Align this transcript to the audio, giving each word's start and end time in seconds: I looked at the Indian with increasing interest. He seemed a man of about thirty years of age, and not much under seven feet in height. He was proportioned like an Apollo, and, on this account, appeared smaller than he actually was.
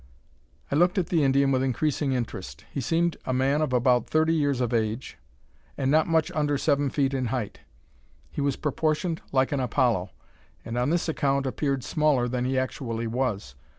I 0.71 0.75
looked 0.75 0.97
at 0.97 1.09
the 1.09 1.23
Indian 1.23 1.51
with 1.51 1.61
increasing 1.61 2.11
interest. 2.13 2.65
He 2.71 2.81
seemed 2.81 3.17
a 3.27 3.33
man 3.33 3.61
of 3.61 3.71
about 3.71 4.07
thirty 4.09 4.33
years 4.33 4.59
of 4.59 4.73
age, 4.73 5.19
and 5.77 5.91
not 5.91 6.07
much 6.07 6.31
under 6.31 6.57
seven 6.57 6.89
feet 6.89 7.13
in 7.13 7.25
height. 7.25 7.59
He 8.31 8.41
was 8.41 8.55
proportioned 8.55 9.21
like 9.31 9.51
an 9.51 9.59
Apollo, 9.59 10.09
and, 10.65 10.75
on 10.75 10.89
this 10.89 11.07
account, 11.07 11.45
appeared 11.45 11.83
smaller 11.83 12.27
than 12.27 12.45
he 12.45 12.57
actually 12.57 13.05
was. 13.05 13.53